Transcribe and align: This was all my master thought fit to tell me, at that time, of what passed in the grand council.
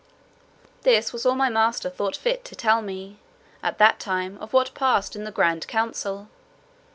This 0.81 1.13
was 1.13 1.27
all 1.27 1.35
my 1.35 1.49
master 1.49 1.87
thought 1.87 2.15
fit 2.15 2.43
to 2.45 2.55
tell 2.55 2.81
me, 2.81 3.19
at 3.61 3.77
that 3.77 3.99
time, 3.99 4.39
of 4.39 4.51
what 4.51 4.73
passed 4.73 5.15
in 5.15 5.25
the 5.25 5.31
grand 5.31 5.67
council. 5.67 6.27